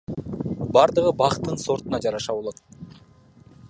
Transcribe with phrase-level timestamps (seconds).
[0.77, 2.63] Бардыгы бактын сортуна жараша болот.